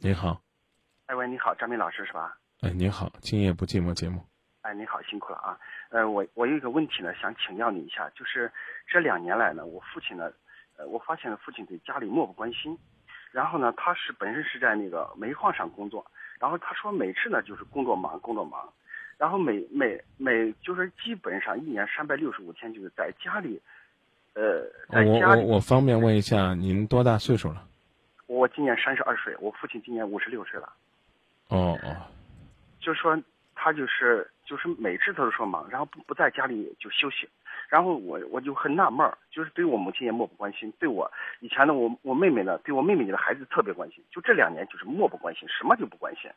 [0.00, 0.40] 你好，
[1.06, 2.38] 哎喂，你好，张明老师是吧？
[2.60, 4.24] 哎，您好，今夜不寂寞节目。
[4.60, 5.58] 哎，您好，辛苦了啊。
[5.90, 8.48] 呃，我我有一个问题呢，想请教你一下，就是
[8.86, 10.30] 这两年来呢，我父亲呢，
[10.76, 12.78] 呃，我发现了父亲对家里漠不关心。
[13.32, 16.06] 然后呢，他是本身是在那个煤矿上工作，
[16.38, 18.72] 然后他说每次呢就是工作忙，工作忙，
[19.16, 23.60] 然后每每每就是基本上一年三百六十五天就是在家里，
[24.34, 25.42] 呃，在我家里。
[25.42, 27.64] 我我方便问一下，您多大岁数了？
[28.28, 30.72] 我今年三十二岁，我父亲今年五十六岁了。
[31.48, 31.96] 哦哦，
[32.78, 33.20] 就是说
[33.54, 37.28] 他就是就是每次都是说忙，然后不不在家里就休息，
[37.68, 41.10] 然后我我就很纳闷儿，就是对我母亲也漠不关心，对我
[41.40, 46.30] 以前呢我我妹妹呢对我妹妹家的孩子特别关心，就这两年就是漠不关心，什么就不关心。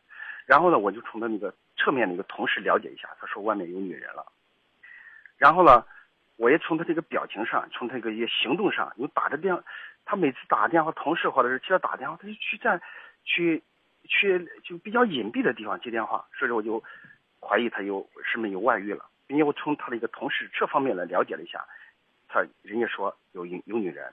[0.47, 4.25] 然后呢，我就从他那个侧面的一个同事了解一下，他说外面有女人了。
[5.37, 5.85] 然后呢，
[6.37, 9.55] 我也从他这个表情上，从他这个一些行动上，你打着电，
[10.05, 12.81] 他每次打电话，同事或者是其他打电话，他就去在
[13.23, 13.61] 去
[14.03, 16.83] 去就比较隐蔽的地方接电话，所以说我就
[17.39, 21.63] 怀疑他有是不是有外遇了，并且我从他的一个同事这方面来了解了一下，
[22.27, 24.11] 他人家说有有有女人，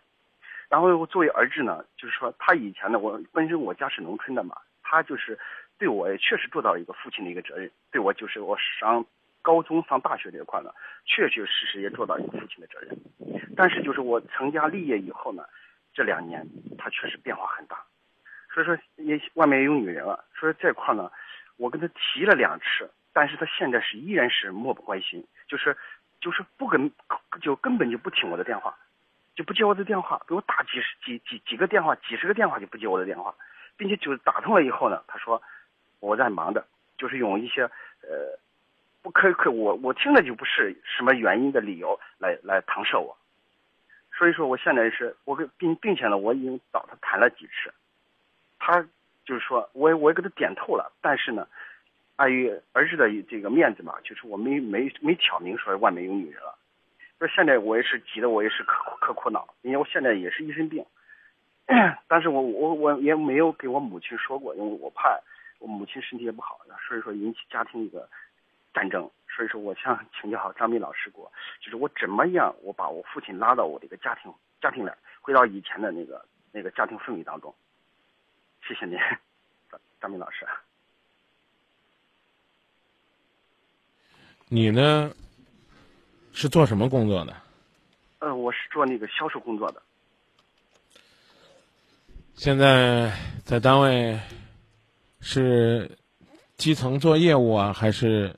[0.68, 5.38] 然后我作为儿子呢，就是说他以前呢，我本身我家是农村的嘛，他就是
[5.78, 9.04] 对我也确实做到了一个父亲的一个责任，对我就是我上
[9.42, 10.70] 高中上大学这一块呢，
[11.06, 12.98] 确确实实也做到一个父亲的责任，
[13.56, 15.44] 但是就是我成家立业以后呢，
[15.98, 16.46] 这两年
[16.78, 17.76] 他确实变化很大。
[18.54, 21.10] 所以说也外面也有女人了，所以这块呢，
[21.56, 25.76] 我跟他提了两次，但是他现在是依然是漠不关心，就是
[26.20, 26.90] 就是不跟
[27.42, 28.78] 就根本就不听我的电话，
[29.34, 33.34] 就不接我的电话，给我打几十几几几个电话，几十个电话就不接我的电话，
[33.76, 35.42] 并且就打通了以后呢，他说
[35.98, 36.64] 我在忙的，
[36.96, 37.62] 就是用一些
[38.02, 38.38] 呃
[39.02, 43.17] 不可可我我听着就不是什么原因的理由来来搪塞我，
[44.18, 47.72] 所以说我现在是我跟并并且呢，我已经找他谈了几次。
[48.58, 48.84] 他
[49.24, 51.46] 就是说，我我也给他点透了，但是呢，
[52.16, 56.58] 碍于儿子的这个面子嘛，就是我没没没挑明说外面有女人了。
[57.20, 60.84] 说现在我也是急的，我也是可可苦恼，因为我现在也是一身病，
[62.08, 65.16] 但是我我我也没有给我母亲说过，因为我怕
[65.60, 66.58] 我母亲身体也不好，
[66.88, 68.08] 所以说引起家庭一个
[68.78, 69.10] 战争。
[69.28, 71.30] 所以说，我想请教张斌老师过，
[71.60, 77.54] 就是我怎么样，我把我父亲拉到我这个家庭家庭来，回到以前的那个那个家庭氛围当中。
[78.66, 78.98] 谢谢您，
[79.70, 80.46] 张张明老师。
[84.48, 85.12] 你呢？
[86.32, 87.36] 是做什么工作的？
[88.20, 89.82] 呃，我是做那个销售工作的。
[92.34, 93.12] 现在
[93.44, 94.18] 在单位
[95.20, 95.96] 是
[96.56, 98.34] 基层做业务啊，还是？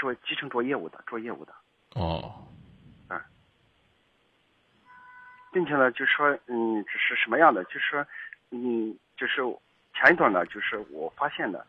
[0.00, 1.52] 是做基层做业务的，做业务的。
[1.94, 2.46] 哦。
[3.08, 3.20] 嗯。
[5.52, 7.62] 并且呢，就说嗯，这是什么样的？
[7.64, 8.06] 就是说
[8.50, 8.96] 嗯。
[9.16, 9.42] 就是
[9.92, 11.62] 前一段呢，就是我发现的，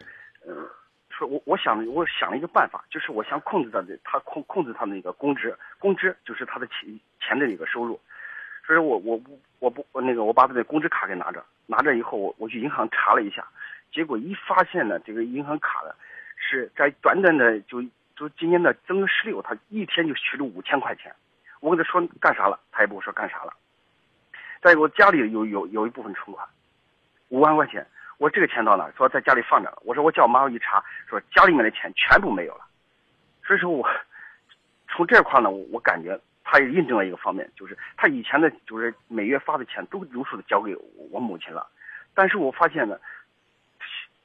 [0.48, 0.66] 嗯，
[1.10, 8.00] 说我我想我想了一个办法，就是我想控制他的他控控制他的那个工资，工资就是他的钱钱的一个收入，
[8.66, 13.46] 所以我我不我不那个我把他的工资卡给拿着，拿着以后我我去银行查了一下，
[13.92, 15.94] 结果一发现呢，这个银行卡呢
[16.38, 17.84] 是在短短的就
[18.16, 21.14] 就今年的正月十六，他一天就取了五千块钱，
[21.60, 23.54] 我跟他说干啥了，他也不说干啥了，
[24.62, 26.48] 再一个我家里有有有一部分存款。
[27.30, 27.86] 五万块钱，
[28.18, 28.92] 我这个钱到哪？
[28.98, 29.72] 说在家里放着。
[29.86, 32.66] 我说我叫我妈一查，说家里面的钱全部没有了。
[33.46, 33.88] 所以说我
[34.90, 40.76] 从这块呢，我感觉他也印证了一个方面，就是他以前的，就是每月发的钱都如数的交给
[41.10, 41.66] 我母亲了。
[42.14, 43.00] 但是我发现呢，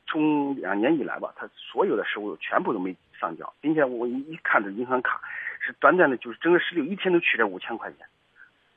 [0.08, 5.20] 从两年以来吧，他所有的收入全部都没上交，并且我一一看这银行卡
[5.60, 8.06] 是短短的，就是整个十六一天都取了五千块钱。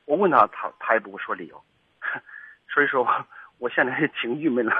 [0.04, 1.62] 我问他，他他也不会说理由。
[2.72, 3.06] 所以说。
[3.60, 4.72] 我现在挺郁闷的。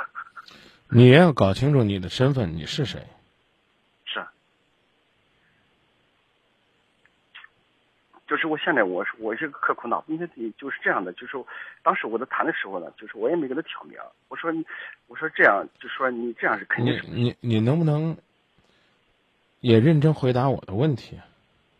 [0.89, 3.07] 你也要搞清楚你的身份，你是谁？
[4.07, 4.25] 是。
[8.27, 11.37] 就是我现在，我是我是个可苦恼，并且就是这样的，就是
[11.83, 13.99] 当时我在谈的时候呢，就是我也没跟他挑明。
[14.29, 14.51] 我说，
[15.09, 17.07] 我说这样，就说你这样是肯定是。
[17.07, 18.17] 你你能不能
[19.61, 21.19] 也认真回答我的问题？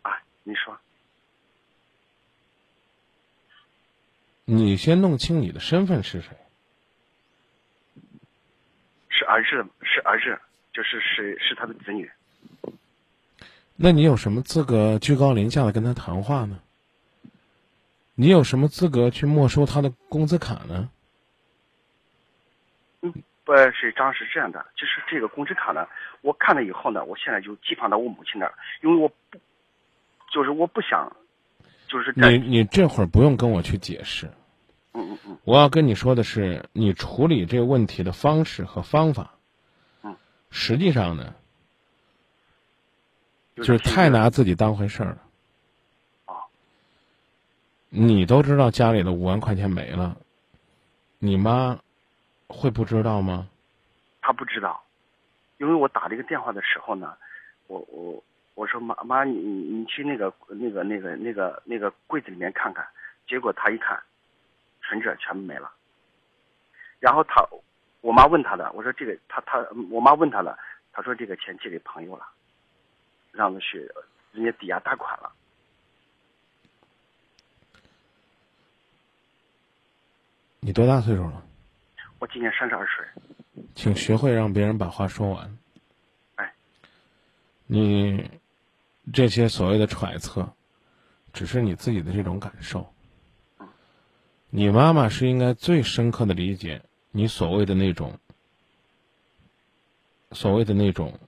[0.03, 0.13] 啊，
[0.45, 0.79] 你说。
[4.45, 6.31] 你先弄清你的身份是谁。
[9.09, 10.41] 是儿子，是儿子，
[10.73, 12.11] 就是是是他的子女。
[13.77, 16.61] 那你有什么资格居高临下的跟他谈话呢？
[18.15, 20.91] 你有什么资格去没收他的工资卡呢？
[23.51, 25.87] 嗯，不是，张是这样的，就是这个工资卡呢，
[26.23, 29.39] 我看了以后呢，我现在就寄放到我母亲那儿，因为我不，
[30.33, 31.11] 就是我不想，
[31.89, 34.27] 就是你你这会儿不用跟我去解释，
[34.93, 39.35] 嗯嗯嗯我要跟你说的是，你处理这个问题的方式和方法，
[40.05, 40.15] 嗯，
[40.51, 41.35] 实际上呢，
[43.57, 45.23] 就就是太拿自己当回事儿了。
[46.27, 46.35] 啊
[47.93, 50.17] 你都知道家里的五万块钱没了，
[51.19, 51.81] 你妈
[52.53, 53.49] 会不知道吗？
[54.21, 54.83] 他不知道，
[55.59, 57.17] 因为我打这个电话的时候呢，
[57.69, 58.23] 我我
[58.55, 62.87] 我说妈妈你你你去那个那个那个那个那个柜子里面看看，
[63.27, 64.01] 结果他一看，
[64.83, 65.73] 存折全部没了。
[66.99, 67.43] 然后他，
[68.03, 70.59] 我妈问他的，我说这个他他我妈问他的，
[70.93, 72.27] 他说这个钱借给朋友了，
[73.33, 73.91] 让他去
[74.33, 75.33] 人家抵押贷款了。
[80.61, 81.43] 你多大岁数了？
[82.21, 83.05] 我今年三十二岁，
[83.75, 85.59] 请学会让别人把话说完。
[86.35, 86.53] 哎，
[87.67, 88.31] 你
[89.11, 90.53] 这些所谓的揣测，
[91.33, 92.93] 只是你自己的这种感受。
[94.51, 98.19] 你妈妈是应该最深刻的理解你所谓的那种，
[100.33, 101.19] 所谓的那种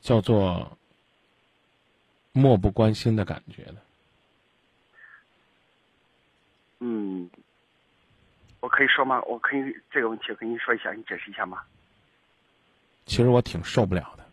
[0.00, 0.78] 叫做
[2.32, 3.76] 漠不关心的感觉的。
[6.80, 7.28] 嗯，
[8.64, 9.20] 我可以说吗？
[9.26, 11.58] 我可以这个问题我跟你说一下，你解释一下吗？
[13.04, 14.24] 其实我挺受不了的，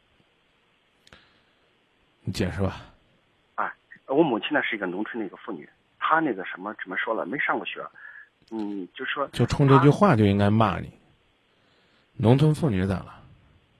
[2.23, 2.77] 你解释吧。
[3.55, 3.75] 啊，
[4.07, 5.67] 我母亲呢是一个农村的一个妇女，
[5.99, 7.85] 她那个什么怎么说了，没上过学，
[8.51, 10.89] 嗯，就说就冲这句话就应该骂你。
[12.15, 13.21] 农村妇女咋了？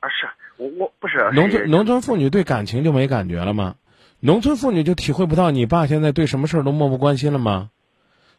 [0.02, 3.78] 啊，是我我不是是农村农村妇女对感情就没感觉了吗？
[4.20, 7.70] 农村妇女就体会不到你爸现在对什么事儿都漠不关心了吗？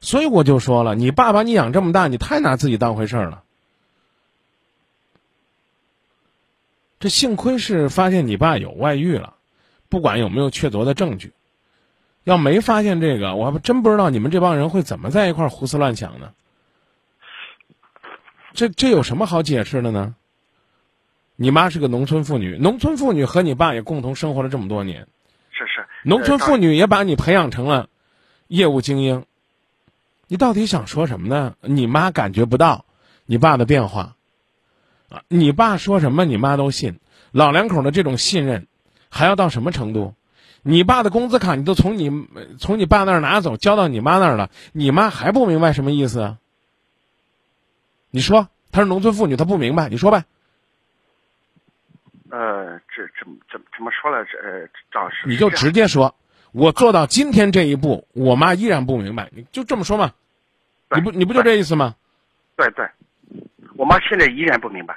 [0.02, 3.44] 所以我就说了，你爸把你养这么大，你太拿自己当回事儿了。
[6.98, 9.36] 这幸亏是发现你爸有外遇了，
[9.88, 11.32] 不管有没有确凿的证据，
[12.24, 16.32] 要没发现这个，我还真不知道你们这帮人会怎么在一块儿胡思乱想呢。
[18.52, 20.16] 这这有什么好解释的呢？
[21.36, 25.06] 你妈是个农村妇女，农村妇女和你爸也共同生活了这么多年，
[25.52, 27.88] 是是农村妇女女也把你培养成了
[28.48, 29.24] 业务精英。
[30.32, 31.56] 你到底想说什么呢？
[31.60, 32.86] 你妈感觉不到
[33.26, 34.16] 你爸的变化，
[35.10, 37.00] 啊，你爸说什么你妈都信。
[37.32, 38.66] 老两口的这种信任，
[39.10, 40.14] 还要到什么程度？
[40.62, 42.26] 你爸的工资卡你都从你
[42.58, 46.38] 从你爸那儿拿走，交到你妈那儿了，你妈还不明白什么意思啊？
[48.08, 50.24] 你说她是农村妇女，她不明白，你说呗。
[52.30, 54.24] 呃，这怎么怎么怎么说了？
[54.24, 56.14] 这呃，张老师你就直接说，
[56.52, 60.14] 我做到今天这一步，我妈依然不明白，你就这么说嘛？
[60.92, 61.94] 对你不你不就这意思吗？
[62.54, 62.86] 对对，
[63.76, 64.94] 我妈现在依然不明白，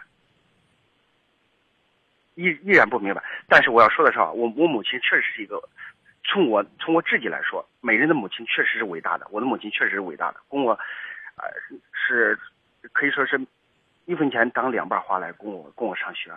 [2.36, 3.24] 依依然不明白。
[3.48, 5.62] 但是我要说的是啊，我我母亲确实是一个，
[6.26, 10.74] 从我从我自己来说，每人的母亲确实是伟大的，我的母亲确实是伟大的，供我，
[11.38, 11.48] 呃，
[11.94, 12.38] 是
[12.92, 13.40] 可以说是，
[14.06, 16.30] 一分钱当两半花来供我供我上学。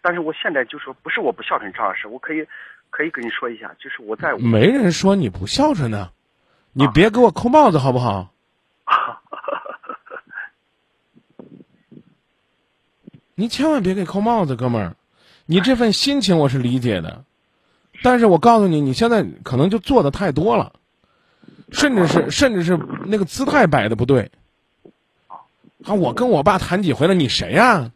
[0.00, 2.46] 但是我现在就说不是我不孝顺张老师，我可以
[2.88, 6.10] 可以跟你说一下，就是我在没人说你不孝顺呢，
[6.72, 8.32] 你别给我扣帽子好不好？
[13.34, 14.96] 你千万别给扣帽子，哥们儿，
[15.46, 17.24] 你这份心情我是理解的，
[18.02, 20.72] 但是我告诉你，你现在可能就做的太多了，
[21.70, 24.32] 甚至是甚至是那个姿态摆的不对。
[25.84, 27.92] 啊，我跟我爸谈几回了，你谁呀、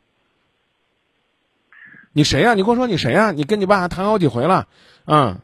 [2.12, 4.69] 你谁呀、你跟我说你谁呀、你跟你爸谈好几回了，
[5.05, 5.40] 啊、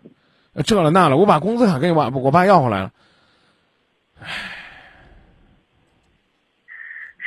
[0.64, 2.92] 这了那了，我把工资卡给我爸我爸要回来了。
[4.20, 4.54] 唉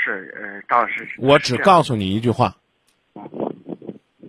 [0.04, 2.56] 是呃，当时，我只告诉你一句话：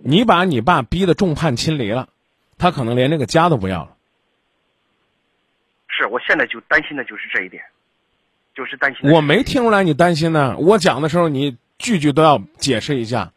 [0.03, 2.09] 你把你爸逼得众叛亲离了，
[2.57, 3.95] 他可能连这个家都不要了。
[5.87, 7.63] 是我现在就担心的就是这一点，
[8.55, 10.57] 就是担心我没听出来你担心呢。
[10.57, 13.31] 我讲的时候，你句句都要解释一下，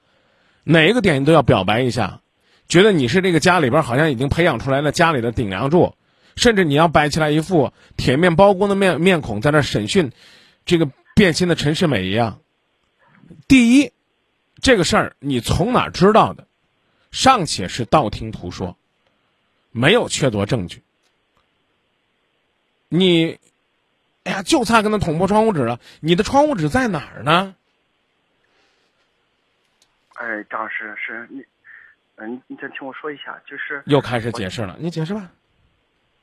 [0.65, 2.21] 哪一个点你都要表白一下，
[2.69, 5.95] 觉得你是这个家里边好像已经培养出来了家里的顶梁柱，
[6.35, 10.13] 甚至你要摆起来一副铁面包公的面面孔，在那审讯
[10.65, 12.41] 这个变心的陈世美一样。
[13.49, 13.91] 第一，
[14.61, 16.47] 这个事儿你从哪儿知道的？
[17.11, 18.77] 尚且是道听途说，
[19.71, 20.83] 没有确凿证据。
[22.91, 23.39] 你，
[24.25, 25.81] 哎呀，就差跟他捅破窗户纸了。
[26.01, 27.57] 你的窗户纸在哪儿呢？
[30.17, 31.43] 哎，张老师是你，
[32.17, 35.33] 嗯、你你先听我说一下，就是又开始解释了，你解释吧。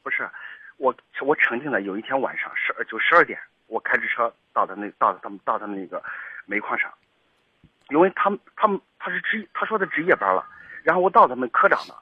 [0.04, 0.30] 不是
[0.78, 0.96] 我
[1.26, 3.40] 我曾经呢有一天晚上十就十二点，
[3.74, 6.02] 我开着车到他那到他们到他那个
[6.46, 6.94] 煤矿上，
[7.90, 10.46] 因为他们他们他是值他说的值夜班了，
[10.84, 11.96] 然后我到他们科长那，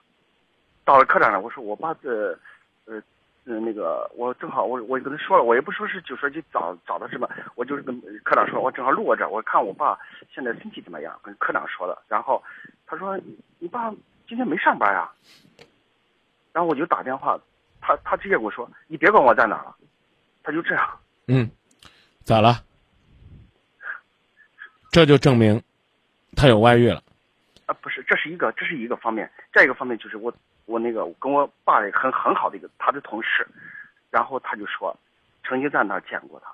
[0.84, 2.38] 到了科长那，我说我爸这
[2.86, 3.02] 呃
[3.46, 9.98] 嗯，那个我正好我我跟他说了，我也不说是就说去找找他什么，我就是跟科长说，我正好路过这儿，我看我爸
[10.30, 12.44] 现在身体怎么样，跟科长说了，然后
[12.86, 13.18] 他说
[13.60, 13.90] 你爸
[14.28, 15.10] 今天没上班呀、
[16.52, 17.40] 然后我就打电话，
[17.80, 19.76] 他他直接跟我说你别管我在哪了，
[20.44, 21.50] 他就这样，嗯，
[22.24, 22.64] 咋了？
[24.92, 25.62] 这就证明
[26.36, 27.02] 他有外遇了。
[27.66, 29.30] 啊，不是，这是一个，这是一个方面。
[29.54, 30.34] 再一个方面就是我，
[30.66, 33.48] 我那个跟我爸很很好的一个他的同事，
[34.10, 34.96] 然后他就说，
[35.44, 36.54] 曾经在那儿见过他，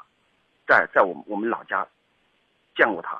[0.67, 1.85] 在在我们我们老家
[2.75, 3.19] 见过他，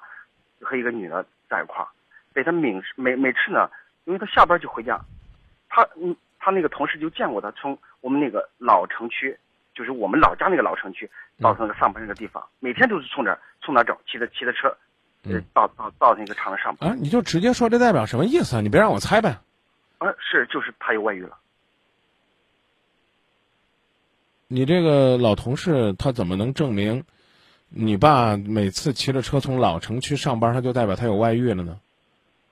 [0.62, 1.88] 和一个女的在一块儿，
[2.34, 3.70] 被他每每每次呢，
[4.06, 5.00] 因为他下班就回家，
[5.68, 9.38] 他嗯他那个同事就见过他从我们那个老城区，
[9.78, 11.08] 就是我们老家那个老城区
[11.40, 14.76] 到那个上班那个地方，每天都是从这儿从那儿走，骑着骑着车，
[15.24, 16.90] 呃嗯到到到那个厂子上班。
[16.90, 18.62] 啊，你就直接说这代表什么意思啊？
[18.62, 19.38] 你别让我猜呗。
[20.00, 21.38] 啊，是，就是他有外遇了。
[24.48, 27.04] 你这个老同事他怎么能证明
[27.70, 31.80] 你爸每次骑着车从老城区上班，他就代表他有外遇了呢？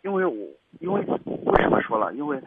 [0.04, 0.36] 因为我
[0.80, 2.14] 因为为什么说了？
[2.14, 2.40] 因为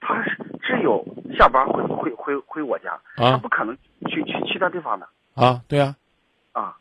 [0.00, 1.04] 他是只有
[1.38, 3.76] 下班回回回回我家，他啊不可能
[4.08, 5.94] 去去其他地方的啊，对呀、
[6.52, 6.76] 啊。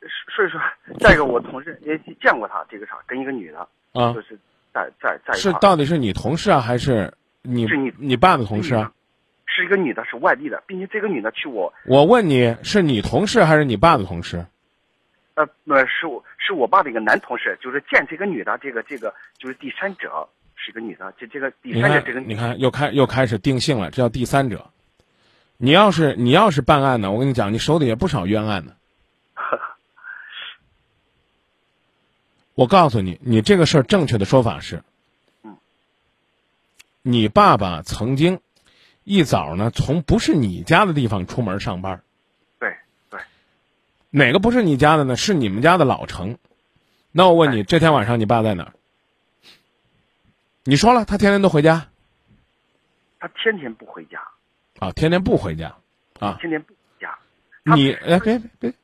[0.00, 0.60] 是是，所以说，
[0.98, 3.60] 再一个我同事也见过他这个啥，跟一个女的，
[3.92, 4.38] 啊，就是
[4.72, 8.92] 在在在是到底是你同事啊，还是你是你你爸的同事啊？
[9.46, 14.44] 是一个女的，是外地的，并且这个女的去我我问你是你同事还是你爸的同事？
[15.34, 20.28] 呃呃是我是我爸的一个男同事，就是见这个女的，这个这个就是第三者
[20.64, 24.70] 是个女的，这这个第你看三者这个，你看，又开又开始定性了，这叫第三者。
[25.58, 28.72] 你要是你要是办案呢，我跟你讲，你手底下不少冤案呢。
[32.54, 34.82] 我告诉你，你这个事儿正确的说法是，
[35.42, 35.58] 嗯，
[37.02, 38.40] 你爸爸曾经
[39.04, 42.00] 一早呢从不是你家的地方出门上班，
[42.58, 42.74] 对
[43.10, 43.20] 对，
[44.08, 45.14] 哪个不是你家的呢？
[45.14, 46.38] 是你们家的老城。
[47.12, 48.72] 那我问你，这天晚上你爸在哪儿？
[50.64, 51.88] 你说了，他天天都回家
[53.20, 54.18] 他天天不回家，
[54.78, 55.74] 啊，天天不回家
[56.18, 56.38] 啊。
[56.40, 57.18] 天天不回家。
[57.76, 58.74] 你哎别别别，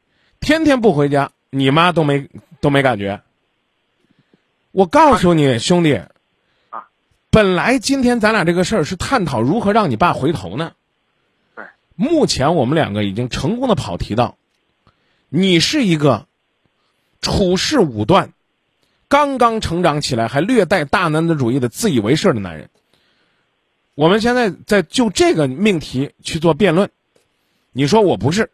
[0.40, 2.28] 天天不回家，你妈都没
[2.60, 3.22] 都没感觉。
[4.72, 5.96] 我告诉你，兄弟，
[6.70, 6.88] 啊，
[7.30, 10.72] 本来今天咱俩这个事儿是探讨如何让你爸回头呢。
[11.54, 11.64] 对，
[11.96, 14.36] 目前我们两个已经成功的跑题到，
[15.28, 16.26] 你是一个
[17.20, 18.32] 处事武断、
[19.10, 22.70] 刚刚成长起来还略带大男子主义的自以为是的男人。
[23.96, 26.90] 我们现在在就这个命题去做辩论，
[27.72, 28.52] 你说我不是，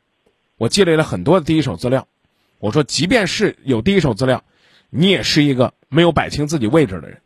[0.56, 2.08] 我积累了很多的第一手资料。
[2.58, 4.44] 我说，即便是有第一手资料，
[4.88, 7.20] 你也是一个没有摆清自己位置的人。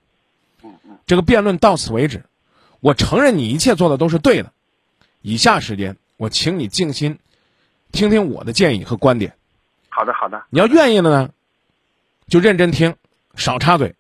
[0.65, 2.25] 嗯嗯，这个辩论到此为止。
[2.81, 4.53] 我承认你一切做的都是对的。
[5.23, 7.21] 以下时间，我请你静心，
[7.93, 9.35] 听听我的建议和观点。
[9.89, 11.31] 好的好的，你要愿意了呢，
[12.27, 12.97] 就认真听，
[13.35, 13.95] 少插嘴；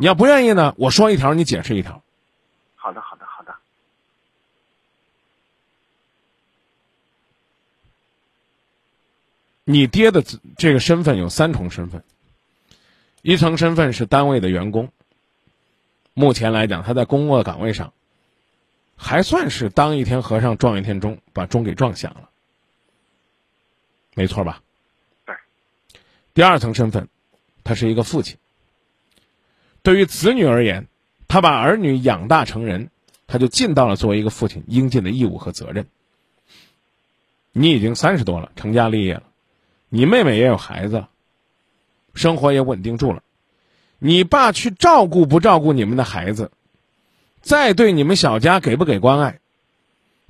[0.00, 2.02] 你要不愿意呢，我说一条，你解释一条。
[2.76, 3.54] 好的好的好的。
[9.64, 10.24] 你爹的
[10.56, 12.02] 这个身份有三重身份，
[13.20, 14.90] 一层身份是单位的员工。
[16.14, 17.92] 目前来讲，他在工作岗位上，
[18.96, 22.30] 还算是当一天和尚撞一天钟，把钟给撞响了，
[24.14, 24.62] 没错吧？
[25.26, 25.36] 对。
[26.32, 27.08] 第二层身份，
[27.68, 28.38] 他是一个父亲。
[29.82, 30.86] 对于子女而言，
[31.28, 32.88] 他把儿女养大成人，
[33.26, 35.86] 他就尽到了作为一个父亲应尽的义务和责任。
[37.52, 39.24] 你已经三十多了，成家立业了。
[39.90, 41.10] 你妹妹也有孩子了，
[42.14, 43.22] 生活也稳定住了。
[43.98, 46.50] 你爸去照顾不照顾你们的孩子，
[47.42, 49.40] 再对你们小家给不给关爱，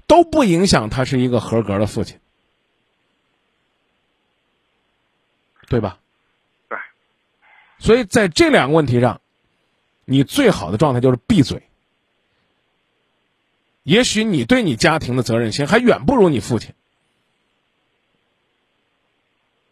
[0.08, 2.18] 都不影响他是一个合格的父亲，
[5.68, 6.00] 对吧？
[7.78, 9.20] 所以在这两个问题上，
[10.04, 11.62] 你最好的状态就是闭嘴。
[13.82, 16.74] 也许你对你家庭的责任心还远不如你父亲。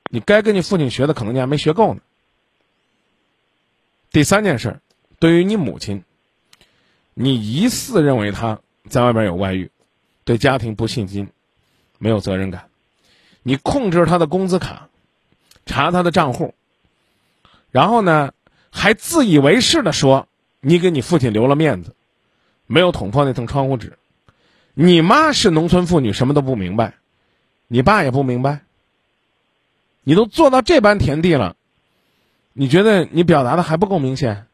[0.08, 2.00] 你该跟你父亲学的，可能你还没学够呢。
[4.10, 4.80] 第三件事，
[5.18, 6.04] 对于你母亲，
[7.12, 9.70] 你疑似认为她在外边有外遇，
[10.25, 11.28] 对家庭不信心，
[11.98, 12.70] 没有责任感，
[13.42, 14.88] 你控制她的工资卡，
[15.66, 16.54] 查她的账户，
[17.76, 18.33] 然后呢，
[18.71, 20.28] 还自以为是的说
[20.61, 21.95] 你给你父亲留了面子，
[22.66, 23.99] 没有捅破那层窗户纸。
[24.73, 26.95] 你妈是农村妇女，什么都不明白，
[27.68, 28.62] 你爸也不明白。
[30.04, 31.54] 你都做到这般田地了，
[32.54, 34.47] 你觉得你表达的还不够明显？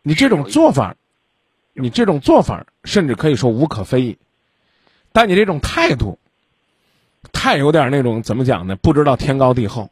[0.00, 0.96] 你这种做法，
[1.74, 4.16] 你这种做法甚至可以说无可非议，
[5.12, 6.18] 但你这种态度，
[7.32, 8.76] 太有点那种怎么讲呢？
[8.76, 9.90] 不知道天高地厚。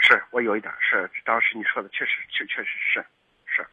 [0.00, 3.04] 是我有一点是，当时你说的确实确确实是
[3.46, 3.66] 是，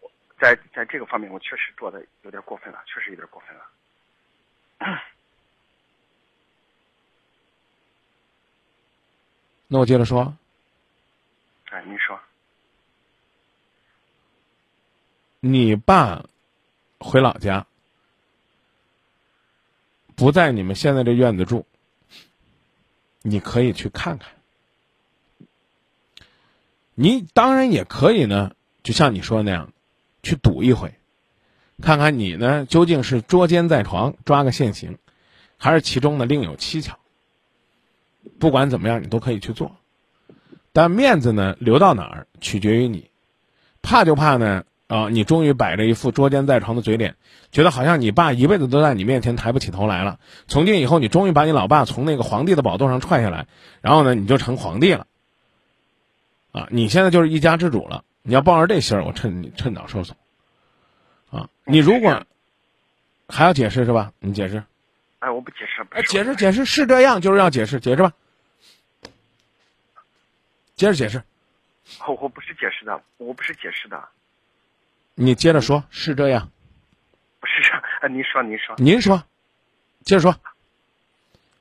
[0.00, 3.64] 我在在这个方面我确实做的有点过分了，确实有点过分了。
[9.68, 10.36] 那我接着说，
[11.66, 12.18] 哎，您说，
[15.38, 16.24] 你爸
[16.98, 17.64] 回老家，
[20.16, 21.64] 不在你们现在这院子住，
[23.22, 24.39] 你可以去看看。
[27.02, 28.50] 你当然也可以呢，
[28.82, 29.72] 就像你说的那样，
[30.22, 30.92] 去赌一回，
[31.82, 34.98] 看看你呢究竟是捉奸在床抓个现行，
[35.56, 36.98] 还是其中呢另有蹊跷。
[38.38, 39.76] 不管怎么样，你都可以去做，
[40.74, 43.08] 但面子呢留到哪儿取决于你。
[43.80, 47.16] 怕就怕呢啊，你终于摆着一副捉奸在床的嘴脸，
[47.50, 50.18] 觉得好像你爸一辈子都在你面前抬不起头来了。
[50.48, 53.46] 从今以后，你终于把你老爸从那个皇帝的宝座上踹下来，
[53.80, 55.06] 然后呢，你就成皇帝了。
[56.52, 58.04] 啊，你现在就是一家之主了。
[58.22, 60.14] 你要抱着这心儿，我趁你趁早收手。
[61.30, 62.26] 啊，你如果
[63.28, 64.12] 还要解释是吧？
[64.18, 64.62] 你解释。
[65.20, 65.86] 哎，我不解释。
[65.90, 68.12] 哎，解释解释是这样，就是要解释，解释吧。
[70.74, 71.22] 接着解释。
[72.06, 74.08] 我我不是解释的，我不是解释的。
[75.14, 76.50] 你接着说，是这样。
[77.40, 78.74] 不是这样，啊，您说，您说。
[78.78, 79.22] 您说，
[80.04, 80.36] 接着说。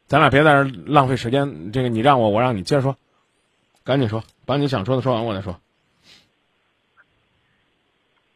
[0.07, 2.97] 咱俩别在这浪费时间，这个你让我，我让你，接着说。
[3.83, 5.53] 赶紧说，把你想说的说完，我再说。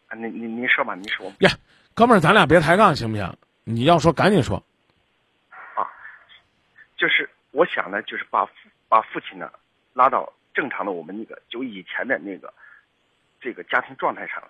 [0.09, 1.25] 啊，您您您说吧，您说。
[1.39, 1.49] 呀，
[1.95, 3.35] 哥们儿，咱俩别抬杠，行不行？
[3.63, 4.63] 你要说，赶紧说。
[5.49, 5.89] 啊，
[6.97, 8.47] 就是我想呢，就是把
[8.87, 9.51] 把父亲呢
[9.93, 12.53] 拉到正常的我们那个就以前的那个
[13.41, 14.49] 这个家庭状态上来，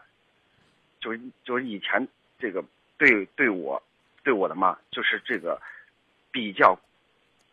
[0.99, 2.05] 就是就是以前
[2.37, 2.61] 这个
[2.97, 3.81] 对对我
[4.21, 5.57] 对我的妈，就是这个
[6.29, 6.77] 比较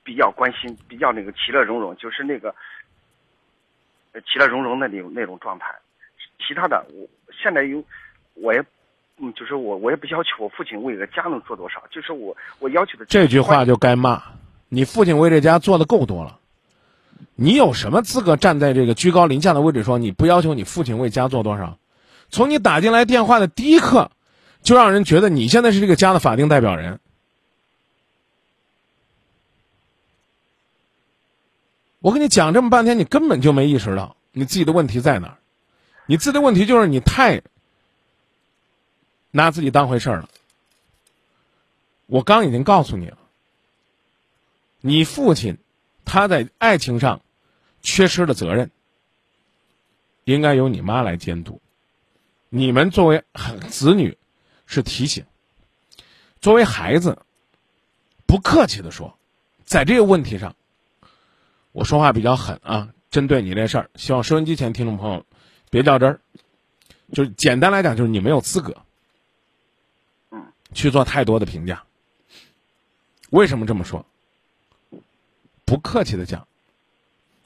[0.03, 2.53] 比较关心，比较那个其乐融融，就是那个。
[4.31, 5.67] 其乐融融的那种那种状态，
[6.39, 7.83] 其他的我现在有，
[8.35, 8.63] 我也，
[9.19, 14.23] 嗯，就是我我也不要求我父亲为个家能做多少，就是我我要求的这句话就该骂，
[14.69, 16.39] 你父亲为这家做的够多了，
[17.37, 21.79] 你有什么资格站在这个居高临下的位置说你不要求你父亲为家做多少？
[22.29, 24.11] 从你打进来电话的第一刻，
[24.63, 27.01] 就让人觉得你现在是这个家的法定代表人。
[32.01, 35.39] 我跟你讲这么半天，你根本就没意识到你自己的问题在哪儿。
[36.07, 37.43] 你自己的问题就是你太
[39.31, 40.29] 拿自己当回事儿了。
[42.07, 43.19] 我刚已经告诉你了，
[44.81, 45.59] 你父亲
[46.07, 47.21] 他在爱情上
[47.83, 48.71] 缺失的责任，
[50.25, 51.61] 应该由你妈来监督。
[52.49, 53.23] 你们作为
[53.69, 54.17] 子女
[54.65, 55.25] 是提醒，
[56.41, 57.19] 作为孩子，
[58.27, 59.17] 不客气的说，
[59.65, 60.57] 在这个问题上。
[61.73, 65.25] 我说话比较狠啊，针对你这事儿，希望收音机前听众朋友
[65.71, 66.21] 别较真儿。
[67.13, 68.77] 就是简单来讲，就是你没有资格，
[70.31, 71.83] 嗯，去做太多的评价。
[73.31, 74.07] 为什么这么说？
[75.65, 76.47] 不客气的讲，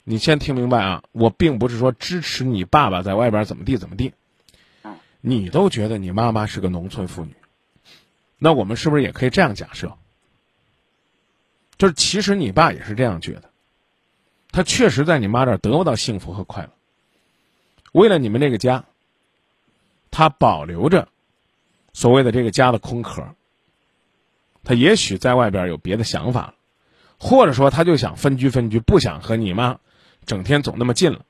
[0.03, 4.13] 你先听明白啊，我并不是说支持你爸爸在外边怎么地怎么地。
[5.21, 7.35] 你都觉得你妈妈是个农村妇女，
[8.39, 9.97] 那我们是不是也可以这样假设？
[11.79, 13.51] 就是其实你爸也是这样觉得。
[14.55, 16.71] 他确实在你妈这儿得不到幸福和快乐。
[17.91, 18.85] 为了你们这个家，
[20.13, 21.09] 他保留着
[21.93, 23.35] 所谓的这个家的空壳。
[24.63, 26.55] 他也许在外边有别的想法，
[27.19, 29.81] 或者说他就想分居分居，不想和你妈
[30.25, 31.25] 整天总那么近了。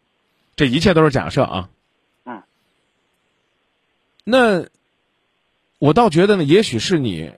[0.54, 1.70] 这一切都是假设啊。
[2.24, 2.42] 嗯。
[4.22, 4.66] 那
[5.78, 7.32] 我倒觉得呢，也许是你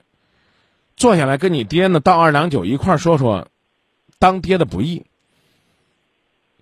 [0.97, 3.47] 坐下来跟你爹呢道二两酒，一块儿说说
[4.19, 5.05] 当爹的不易。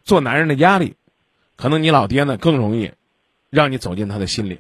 [0.06, 0.96] 做男人的压力，
[1.56, 2.94] 可能你老爹呢更容易
[3.50, 4.60] 让你走进他的心里。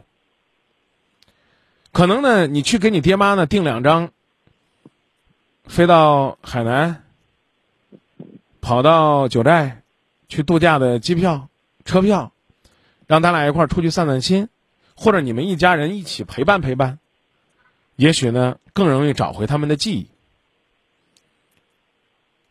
[1.91, 4.11] 可能呢，你去给你爹妈呢订两张
[5.63, 7.03] 飞到海南、
[8.59, 9.83] 跑到九寨
[10.27, 11.47] 去度假的机票、
[11.85, 12.33] 车票，
[13.05, 14.49] 让他俩一块儿出去散散心，
[14.95, 16.99] 或者你们一家人一起陪伴陪伴，
[17.95, 20.07] 也许呢更容易找回他们的记忆。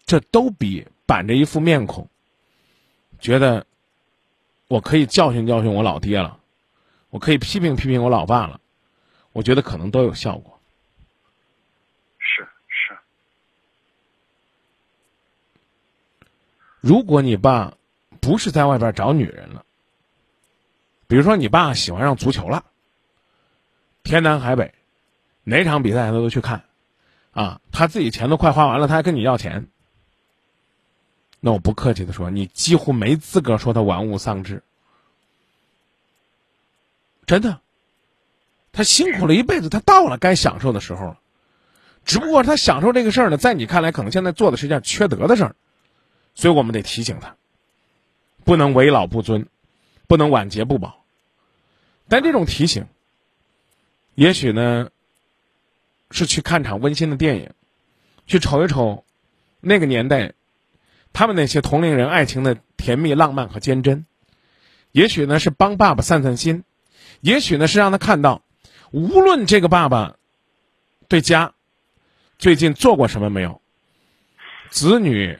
[0.07, 2.09] 这都比板着一副面孔。
[3.25, 3.67] 觉得
[4.69, 6.41] 我可以教训教训我老爹了，
[7.09, 8.61] 我可以批评批评我老爸了，
[9.33, 10.61] 我觉得可能都有效果。
[12.19, 12.99] 是是。
[16.83, 17.79] 如果你爸
[18.21, 19.65] 不是在外边找女人了，
[21.07, 22.67] 比如说你爸喜欢上足球了，
[24.03, 24.75] 天南海北，
[25.45, 26.65] 哪场比赛他都去看，
[27.31, 29.71] 啊，他自己钱都快花完了，他还跟你要钱。
[31.47, 34.63] 那我不客气的说，你几乎没资格说他玩物丧志。
[37.27, 37.61] 真的，
[38.73, 41.21] 他辛苦了一辈子，他到了该享受的时候了。
[42.07, 45.57] 只不过他享受这个事儿呢，在你看来可能现在做的是件缺德的事儿，
[46.35, 47.37] 所以我们得提醒他，
[48.45, 49.47] 不能为老不尊，
[50.07, 51.05] 不能晚节不保。
[52.09, 52.87] 但这种提醒，
[54.15, 54.89] 也许呢，
[56.11, 57.51] 是去看场温馨的电影，
[58.27, 59.05] 去瞅一瞅
[59.61, 60.33] 那个年代
[61.15, 64.05] 他们那些同龄人爱情的甜蜜、浪漫和坚贞；
[64.93, 66.65] 也许呢，是帮爸爸散散心；
[67.23, 68.43] 也许呢，是让他看到，
[68.91, 70.17] 无论这个爸爸
[71.09, 71.55] 对家。
[72.37, 73.63] 最近做过什么没有？
[74.69, 75.39] 子女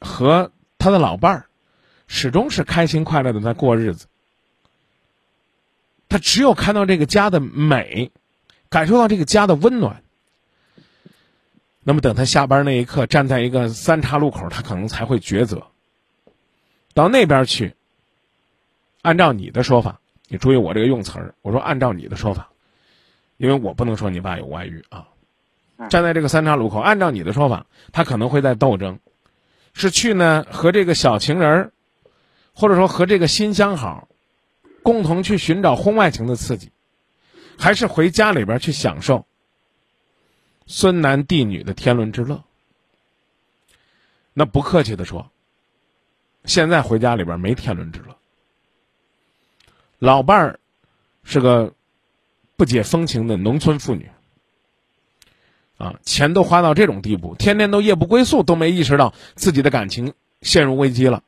[0.00, 1.46] 和他的老伴儿
[2.06, 4.06] 始终是开心快乐的在过日子。
[6.08, 8.12] 他只有看到这个家的美，
[8.70, 10.02] 感受到这个家的温暖，
[11.88, 15.68] 那么等他下班那一刻，站在一个三岔路口，他可能才会抉择。
[16.94, 17.76] 到那边去，
[19.02, 22.48] 按照你的说法，你注意我这个用词儿，我说按照你的说法，
[23.36, 25.06] 因为我不能说你爸有外遇啊。
[25.88, 28.98] 站在这个三岔路口，按照你的说法，他可能会在斗争，
[29.72, 31.72] 是去呢和这个小情人儿，
[32.52, 34.08] 或者说和这个新相好，
[34.82, 36.72] 共同去寻找婚外情的刺激，
[37.56, 39.24] 还是回家里边去享受
[40.66, 42.44] 孙男弟女的天伦之乐？
[44.32, 45.30] 那不客气的说，
[46.44, 48.16] 现在回家里边没天伦之乐。
[49.98, 50.60] 老伴儿
[51.24, 51.72] 是个
[52.56, 54.10] 不解风情的农村妇女。
[55.78, 61.22] 啊，钱都花到这种地步，天天都夜不归宿，都没意识到自己的感情陷入危机了。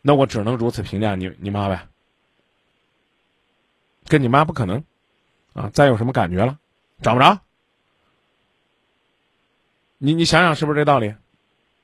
[0.00, 1.88] 那我只能如此评价你你妈呗，
[4.06, 4.84] 跟你妈不可能，
[5.54, 6.58] 啊，再有什么感觉了，
[7.02, 7.40] 找不着。
[9.98, 11.08] 你你想想是不是这道理？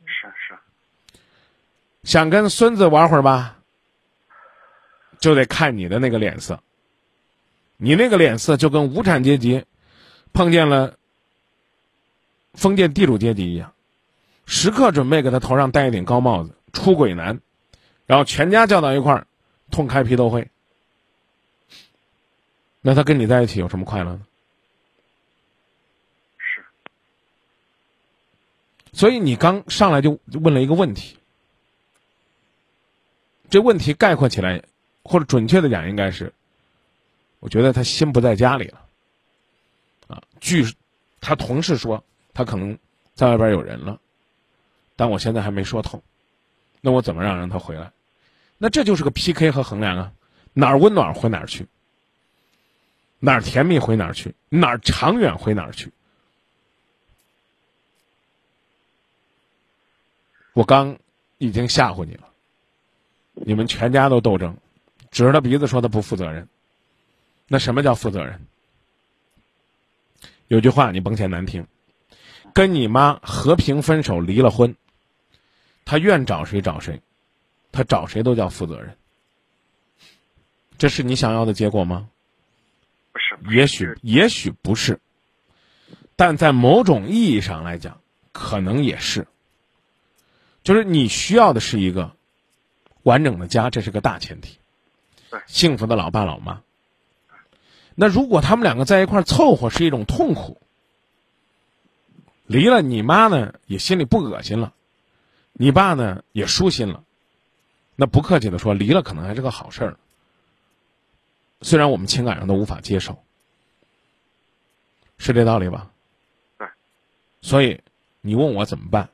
[0.04, 0.54] 是是。
[2.04, 3.58] 想跟孙子玩会儿吧，
[5.18, 6.60] 就得看你的那个脸色。
[7.76, 9.64] 你那个脸色就跟无产阶级
[10.32, 10.94] 碰见了。
[12.54, 13.72] 封建地主阶级一样，
[14.44, 17.40] 时刻准备给他头上戴一顶高帽子，出轨男，
[18.04, 19.26] 然后全家叫到一块儿，
[19.70, 20.46] 痛开批斗会。
[22.82, 24.20] 那他跟你在一起有什么快乐呢？
[28.92, 31.16] 所以你刚上来就问了一个问题，
[33.50, 34.62] 这问题概括起来，
[35.02, 36.32] 或者准确的讲，应该是，
[37.40, 38.80] 我觉得他心不在家里了。
[40.08, 40.74] 啊，据
[41.20, 42.04] 他同事说。
[42.34, 42.78] 他可能
[43.14, 44.00] 在外边有人了，
[44.96, 46.02] 但我现在还没说透，
[46.80, 47.92] 那我怎么让让他回来？
[48.56, 50.12] 那这就是个 PK 和衡量啊，
[50.54, 51.66] 哪儿温暖回哪儿去，
[53.18, 55.92] 哪儿甜蜜回哪儿去，哪儿长远回哪儿去。
[60.52, 60.98] 我刚
[61.38, 62.28] 已经吓唬你了，
[63.34, 64.56] 你们全家都斗争，
[65.10, 66.46] 指着他鼻子说他不负责任，
[67.48, 68.46] 那什么叫负责任？
[70.48, 71.66] 有句话你甭嫌难听。
[72.54, 74.76] 跟你妈和平分手，离了婚，
[75.86, 77.00] 他愿找谁找谁，
[77.72, 78.94] 他找谁都叫负责任。
[80.76, 82.10] 这是你想要的结果吗？
[83.12, 85.00] 不是，也许也许不是，
[86.14, 87.98] 但在某种意义上来讲，
[88.32, 89.26] 可能也是。
[90.62, 92.14] 就是你需要的是一个
[93.02, 94.58] 完整的家，这是个大前提。
[95.46, 96.62] 幸福的老爸老妈。
[97.94, 100.58] 那如果他们两个在一块凑合是一种痛苦。
[102.46, 104.74] 离了你妈呢，也心里不恶心了；
[105.52, 107.02] 你爸呢，也舒心了。
[107.96, 109.96] 那不客气的说，离了可能还是个好事儿。
[111.62, 113.22] 虽然我们情感上都无法接受，
[115.16, 115.90] 是这道理吧？
[116.58, 116.68] 对。
[117.40, 117.80] 所以
[118.20, 119.08] 你问我怎么办？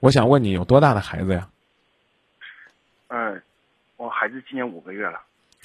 [0.00, 1.50] 我想问你有多大的孩子呀？
[3.08, 3.42] 嗯，
[3.96, 5.20] 我孩子今年五个月了。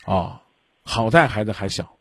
[0.05, 0.41] 哦，
[0.83, 1.97] 好在孩子还小。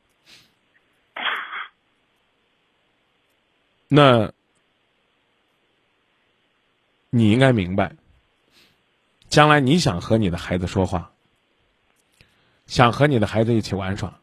[3.89, 4.33] 那，
[7.11, 7.95] 你应该明白，
[9.29, 11.13] 将来你想和你的孩子说话，
[12.67, 14.19] 想和你的孩子一起玩耍，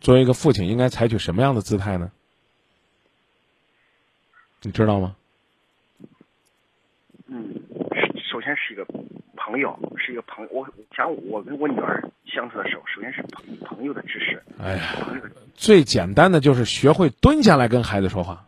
[0.00, 2.10] 作为一个父亲，应该采取什么样的姿态呢？
[4.62, 5.14] 你知道吗？
[7.28, 7.54] 嗯，
[8.30, 8.84] 首先是一个
[9.36, 10.50] 朋友，是一个朋友。
[10.52, 14.42] 我讲我跟我女儿相处的时候，首先是朋朋友的知识。
[14.58, 14.94] 哎呀，
[15.54, 18.46] 最简单的就是学会蹲下来跟孩子说话。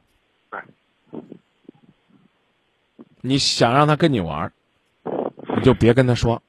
[3.20, 4.52] 你想让他跟你玩，
[5.56, 6.40] 你就别跟他说，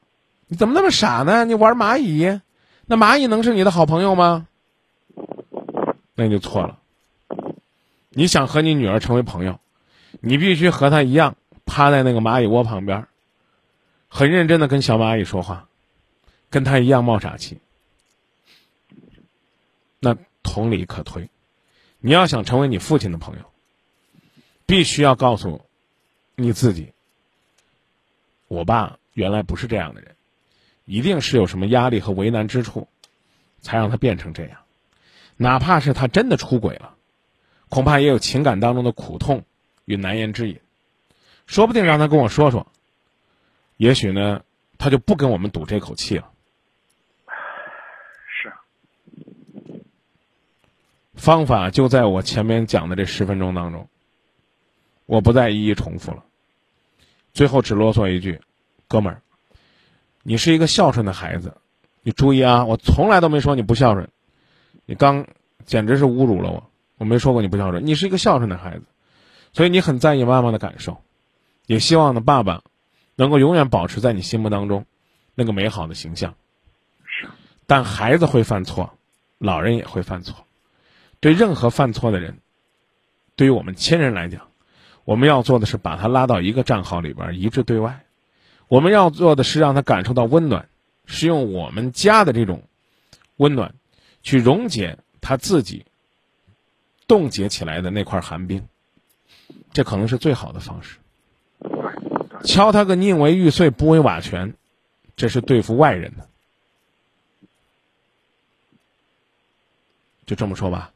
[0.48, 1.44] 你怎么那么傻呢？
[1.46, 2.40] 你玩蚂蚁，
[2.86, 4.48] 那蚂蚁能是你的好朋友吗？
[6.14, 6.78] 那就错了。
[8.10, 9.60] 你想和你女儿成为朋友，
[10.22, 11.36] 你必须和她一样
[11.70, 13.08] 趴在那个蚂蚁窝旁边，
[14.10, 15.70] 很认真的跟小蚂蚁说话，
[16.50, 17.60] 跟他一样冒傻气。
[20.00, 21.30] 那同理可推，
[22.00, 23.46] 你要想成为你父亲的朋友，
[24.66, 25.62] 必须要告诉
[26.36, 26.94] 你自己，
[28.48, 30.16] 我爸原来不是这样的人，
[30.86, 32.88] 一定是有什么压力和为难之处，
[33.62, 34.60] 才让他变成这样。
[35.38, 36.96] 哪怕是他真的出轨了，
[37.70, 39.44] 恐怕也有情感当中的苦痛
[39.86, 40.60] 与难言之隐，
[41.50, 42.68] 说不定让他跟我说说，
[43.76, 44.44] 也许呢，
[44.78, 46.30] 他就不跟我们赌这口气了。
[48.28, 48.54] 是，
[51.16, 53.90] 方法就在我前面讲的这十分钟当中，
[55.08, 56.24] 我不再一一重复了。
[57.34, 58.42] 最后只啰嗦一句，
[58.88, 59.24] 哥们儿，
[60.22, 61.58] 你是一个孝顺的孩子，
[62.04, 64.08] 你注意啊，我从来都没说你不孝顺，
[64.86, 65.26] 你刚
[65.66, 68.84] 简直是侮辱了我，我没说过你不孝顺，你是一个孝顺的孩子，
[69.52, 71.02] 所以你很在意妈妈的感受，
[71.70, 72.64] 也希望呢爸爸
[73.16, 74.88] 能够永远保持在你心目当中
[75.36, 76.34] 那个美好的形象。
[77.06, 77.30] 是，
[77.68, 78.98] 但孩子会犯错，
[79.38, 80.48] 老人也会犯错，
[81.20, 82.40] 对任何犯错的人，
[83.36, 84.48] 对于我们亲人来讲。
[85.06, 88.04] 我们要做的是把他拉到一个战壕里边，一致对外。
[88.68, 90.70] 我们要做的是让他感受到温暖，
[91.06, 92.64] 是用我们家的这种
[93.38, 93.76] 温暖，
[94.24, 95.86] 去溶解他自己
[97.06, 98.68] 冻结起来的那块寒冰。
[99.72, 100.98] 这可能是最好的方式。
[102.44, 104.54] 敲他个宁为玉碎不为瓦全，
[105.16, 106.28] 这是对付外人的。
[110.26, 110.92] 就这么说吧。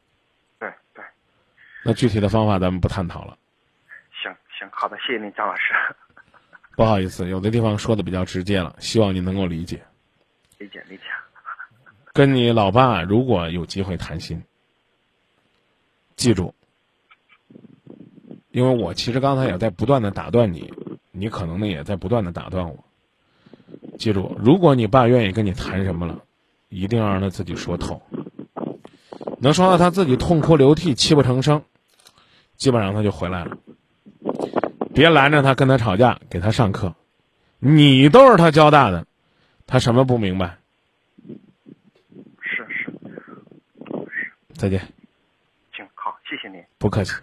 [0.59, 1.03] 对对。
[1.83, 3.37] 那具体的方法咱们不探讨了。
[4.21, 5.73] 行行好的，谢谢您，张老师。
[6.77, 9.83] 不好意思，有的地方说的比较直接了，希望您能够理解。
[10.57, 11.03] 理解理解。
[12.13, 14.43] 跟你老爸如果有机会谈心，
[16.15, 16.53] 记住，
[18.51, 20.71] 因为我其实刚才也在不断的打断你，
[21.15, 22.83] 你可能呢也在不断的打断我。
[23.99, 26.23] 记住，如果你爸愿意跟你谈什么了，
[26.69, 28.01] 一定要让他自己说透。
[29.39, 31.63] 能说到他自己痛哭流涕、泣不成声，
[32.55, 33.57] 基本上他就回来了。
[34.93, 36.95] 别拦着他，跟他吵架，给他上课。
[37.59, 39.05] 你都是他教大的，
[39.67, 40.57] 他什么不明白？
[42.41, 42.91] 是是
[44.05, 44.33] 是。
[44.53, 44.79] 再见。
[45.75, 46.63] 行，好，谢谢您。
[46.79, 47.13] 不客气。